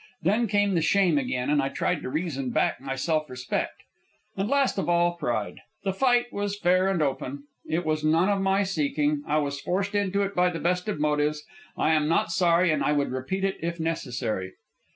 Then 0.23 0.47
came 0.47 0.73
the 0.73 0.81
shame 0.81 1.19
again, 1.19 1.51
and 1.51 1.61
I 1.61 1.69
tried 1.69 2.01
to 2.01 2.09
reason 2.09 2.49
back 2.49 2.81
my 2.81 2.95
self 2.95 3.29
respect. 3.29 3.83
And 4.35 4.49
last 4.49 4.79
of 4.79 4.89
all, 4.89 5.13
pride. 5.13 5.61
The 5.83 5.93
fight 5.93 6.33
was 6.33 6.57
fair 6.57 6.87
and 6.89 7.03
open. 7.03 7.43
It 7.69 7.85
was 7.85 8.03
none 8.03 8.27
of 8.27 8.41
my 8.41 8.63
seeking. 8.63 9.21
I 9.27 9.37
was 9.37 9.61
forced 9.61 9.93
into 9.93 10.23
it 10.23 10.33
by 10.33 10.49
the 10.49 10.59
best 10.59 10.87
of 10.87 10.99
motives. 10.99 11.43
I 11.77 11.91
am 11.93 12.07
not 12.09 12.31
sorry, 12.31 12.71
and 12.71 12.83
I 12.83 12.93
would 12.93 13.11
repeat 13.11 13.43
it 13.43 13.57
if 13.61 13.79
necessary." 13.79 14.53